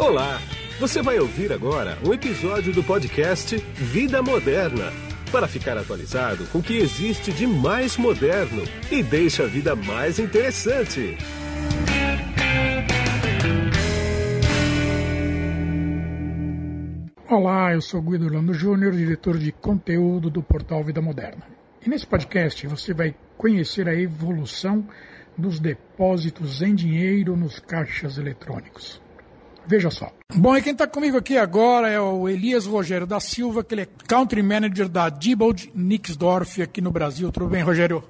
[0.00, 0.40] Olá!
[0.80, 4.90] Você vai ouvir agora um episódio do podcast Vida Moderna
[5.30, 10.18] para ficar atualizado com o que existe de mais moderno e deixa a vida mais
[10.18, 11.18] interessante.
[17.28, 21.42] Olá, eu sou Guido Orlando Júnior, diretor de conteúdo do portal Vida Moderna.
[21.84, 24.88] E nesse podcast você vai conhecer a evolução
[25.36, 28.98] dos depósitos em dinheiro nos caixas eletrônicos.
[29.66, 30.10] Veja só.
[30.34, 33.82] Bom, e quem está comigo aqui agora é o Elias Rogério da Silva, que ele
[33.82, 37.30] é Country Manager da Diebold Nixdorf aqui no Brasil.
[37.30, 38.02] Tudo bem, Rogério?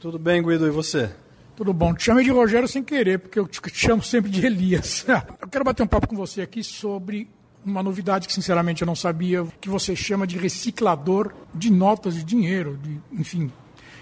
[0.00, 1.10] Tudo bem, Guido, e você?
[1.56, 1.94] Tudo bom.
[1.94, 5.06] Te chamei de Rogério sem querer, porque eu te chamo sempre de Elias.
[5.40, 7.28] eu quero bater um papo com você aqui sobre
[7.64, 12.22] uma novidade que sinceramente eu não sabia, que você chama de reciclador de notas de
[12.22, 13.50] dinheiro, de, enfim.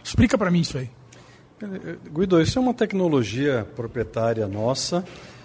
[0.03, 0.91] Explica para mim isso aí.
[2.13, 5.05] Guido, isso é uma tecnologia proprietária nossa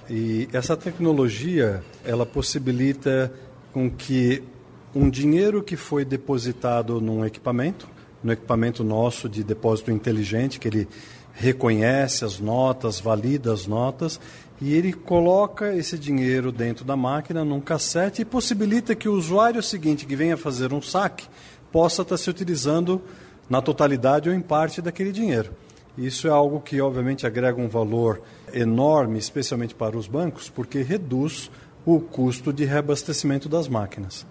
[0.10, 3.32] e essa tecnologia ela possibilita
[3.72, 4.44] com que
[4.94, 7.88] um dinheiro que foi depositado num equipamento,
[8.24, 10.88] no equipamento nosso de depósito inteligente, que ele
[11.34, 14.20] reconhece as notas, valida as notas
[14.60, 19.62] e ele coloca esse dinheiro dentro da máquina num cassete e possibilita que o usuário
[19.62, 21.28] seguinte que venha fazer um saque
[21.72, 23.02] possa estar se utilizando
[23.50, 25.52] na totalidade ou em parte daquele dinheiro.
[26.00, 28.22] Isso é algo que obviamente agrega um valor
[28.54, 31.52] enorme, especialmente para os bancos, porque reduz
[31.86, 34.26] o custo de reabastecimento das máquinas.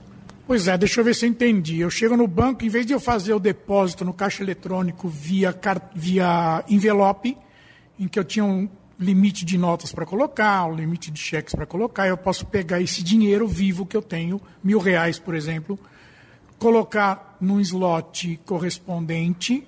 [0.46, 1.80] Pois é, deixa eu ver se eu entendi.
[1.80, 5.55] Eu chego no banco, em vez de eu fazer o depósito no caixa eletrônico via,
[5.94, 7.36] via envelope,
[7.98, 8.66] em que eu tinha um
[8.98, 13.02] limite de notas para colocar, um limite de cheques para colocar, eu posso pegar esse
[13.02, 15.78] dinheiro vivo que eu tenho, mil reais, por exemplo,
[16.58, 19.66] colocar num slot correspondente.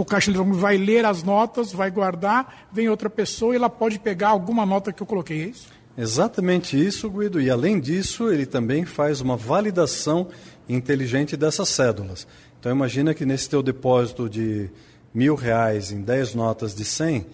[0.00, 3.98] O caixa eletrônico vai ler as notas, vai guardar, vem outra pessoa e ela pode
[3.98, 5.68] pegar alguma nota que eu coloquei, é isso?
[5.94, 7.38] Exatamente isso, Guido.
[7.38, 10.28] E além disso, ele também faz uma validação
[10.66, 12.26] inteligente dessas cédulas.
[12.58, 14.70] Então imagina que nesse teu depósito de
[15.12, 17.26] mil reais em dez notas de cem,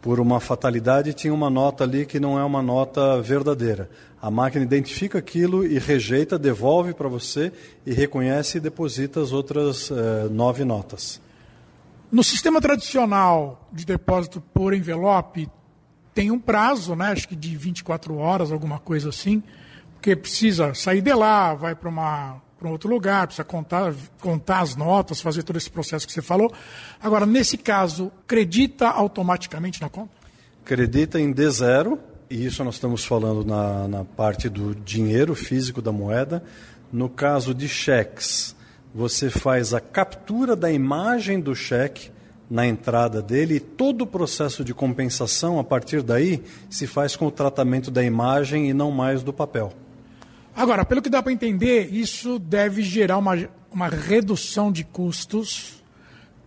[0.00, 3.90] por uma fatalidade tinha uma nota ali que não é uma nota verdadeira.
[4.22, 7.52] A máquina identifica aquilo e rejeita, devolve para você
[7.84, 11.25] e reconhece e deposita as outras eh, nove notas.
[12.10, 15.48] No sistema tradicional de depósito por envelope,
[16.14, 19.42] tem um prazo, né, acho que de 24 horas, alguma coisa assim,
[19.94, 24.60] porque precisa sair de lá, vai para uma para um outro lugar, precisa contar, contar
[24.60, 26.50] as notas, fazer todo esse processo que você falou.
[27.02, 30.10] Agora, nesse caso, acredita automaticamente na conta?
[30.64, 31.98] Acredita em D0,
[32.30, 36.42] e isso nós estamos falando na, na parte do dinheiro físico da moeda.
[36.90, 38.55] No caso de cheques,
[38.96, 42.10] você faz a captura da imagem do cheque
[42.48, 47.26] na entrada dele e todo o processo de compensação a partir daí se faz com
[47.26, 49.70] o tratamento da imagem e não mais do papel.
[50.54, 53.32] Agora, pelo que dá para entender, isso deve gerar uma,
[53.70, 55.84] uma redução de custos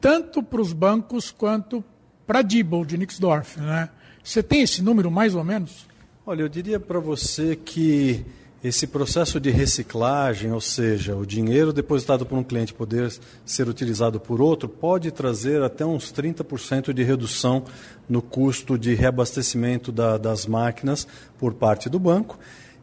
[0.02, 1.84] tanto para os bancos quanto
[2.26, 3.90] para a Diebold de Nixdorf, né?
[4.24, 5.86] Você tem esse número mais ou menos?
[6.26, 8.26] Olha, eu diria para você que
[8.64, 13.10] esse processo de reciclagem, ou seja, o dinheiro depositado por um cliente poder
[13.46, 17.64] ser utilizado por outro, pode trazer até uns 30% de redução
[18.08, 22.38] no custo de reabastecimento da, das máquinas por parte do banco.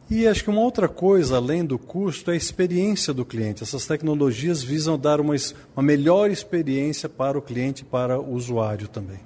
[0.09, 3.61] E acho que uma outra coisa, além do custo, é a experiência do cliente.
[3.61, 5.35] Essas tecnologias visam dar uma,
[5.75, 9.19] uma melhor experiência para o cliente e para o usuário também.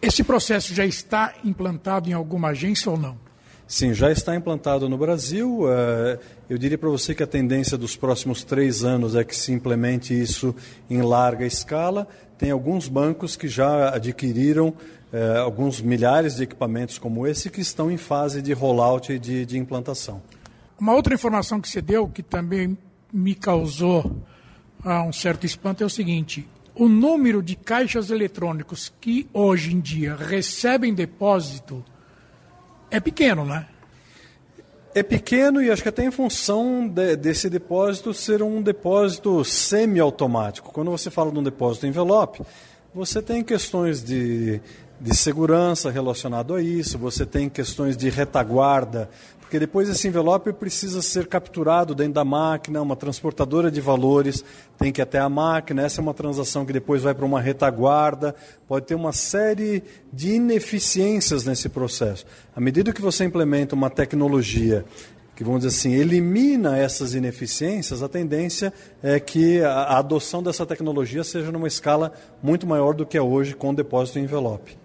[0.00, 3.27] Esse processo já está implantado em alguma agência ou não?
[3.68, 5.70] Sim, já está implantado no Brasil.
[5.70, 6.18] Eh,
[6.48, 10.18] eu diria para você que a tendência dos próximos três anos é que se implemente
[10.18, 10.56] isso
[10.88, 12.08] em larga escala.
[12.38, 14.72] Tem alguns bancos que já adquiriram
[15.12, 19.44] eh, alguns milhares de equipamentos como esse que estão em fase de rollout e de,
[19.44, 20.22] de implantação.
[20.80, 22.74] Uma outra informação que você deu, que também
[23.12, 24.16] me causou
[24.82, 29.80] ah, um certo espanto, é o seguinte: o número de caixas eletrônicos que hoje em
[29.80, 31.84] dia recebem depósito
[32.90, 33.66] é pequeno, né?
[34.94, 40.72] É pequeno e acho que até em função de, desse depósito ser um depósito semiautomático.
[40.72, 42.42] Quando você fala de um depósito envelope,
[42.94, 44.60] você tem questões de,
[45.00, 49.08] de segurança relacionado a isso, você tem questões de retaguarda
[49.48, 54.44] porque depois esse envelope precisa ser capturado dentro da máquina, uma transportadora de valores
[54.76, 57.40] tem que ir até a máquina, essa é uma transação que depois vai para uma
[57.40, 58.34] retaguarda,
[58.68, 62.26] pode ter uma série de ineficiências nesse processo.
[62.54, 64.84] À medida que você implementa uma tecnologia
[65.34, 68.70] que, vamos dizer assim, elimina essas ineficiências, a tendência
[69.02, 72.12] é que a adoção dessa tecnologia seja numa escala
[72.42, 74.76] muito maior do que é hoje com o depósito em envelope.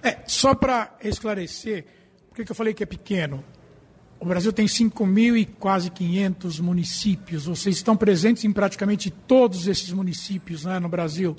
[0.00, 1.86] É, só para esclarecer,
[2.30, 3.42] por que eu falei que é pequeno?
[4.22, 7.46] O Brasil tem 5 mil e quase 500 municípios.
[7.46, 11.36] Vocês estão presentes em praticamente todos esses municípios né, no Brasil.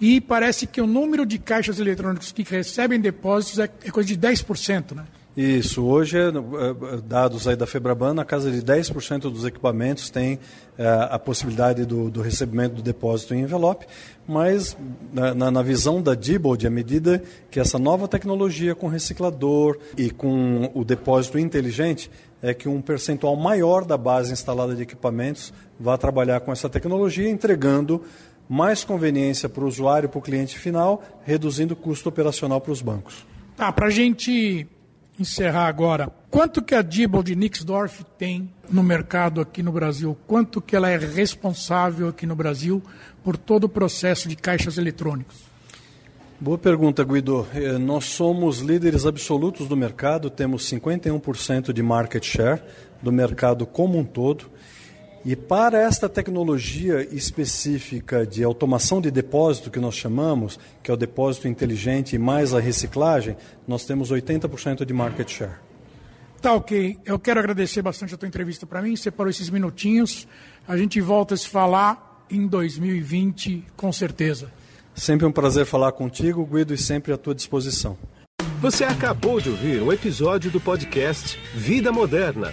[0.00, 4.18] E parece que o número de caixas eletrônicos que recebem depósitos é, é coisa de
[4.18, 5.04] 10%, né?
[5.34, 10.38] Isso, hoje, é, é, dados aí da Febraban, na casa de 10% dos equipamentos tem
[10.76, 13.86] é, a possibilidade do, do, recebimento do depósito em envelope,
[14.28, 14.76] mas
[15.10, 20.70] na, na visão da Diebold, à medida que essa nova tecnologia com reciclador e com
[20.74, 22.10] o depósito inteligente,
[22.42, 27.30] é que um percentual maior da base instalada de equipamentos vai trabalhar com essa tecnologia,
[27.30, 28.02] entregando
[28.46, 32.82] mais conveniência para o usuário, para o cliente final, reduzindo o custo operacional para os
[32.82, 33.24] bancos.
[33.56, 34.66] Tá, para a gente
[35.18, 36.10] encerrar agora.
[36.30, 40.16] Quanto que a Diebold de Nixdorf tem no mercado aqui no Brasil?
[40.26, 42.82] Quanto que ela é responsável aqui no Brasil
[43.22, 45.36] por todo o processo de caixas eletrônicos?
[46.40, 47.46] Boa pergunta, Guido.
[47.54, 52.60] Eh, nós somos líderes absolutos do mercado, temos 51% de market share
[53.00, 54.50] do mercado como um todo.
[55.24, 60.96] E para esta tecnologia específica de automação de depósito que nós chamamos, que é o
[60.96, 63.36] depósito inteligente e mais a reciclagem,
[63.66, 65.54] nós temos 80% de market share.
[66.40, 66.98] Tá ok.
[67.04, 70.26] Eu quero agradecer bastante a tua entrevista para mim, separou esses minutinhos.
[70.66, 74.50] A gente volta a se falar em 2020, com certeza.
[74.92, 77.96] Sempre um prazer falar contigo, Guido, e sempre à tua disposição.
[78.60, 82.52] Você acabou de ouvir um episódio do podcast Vida Moderna